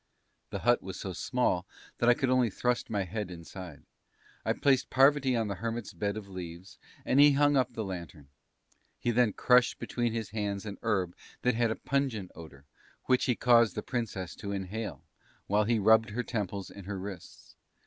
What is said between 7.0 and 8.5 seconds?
and he hung up the lantern.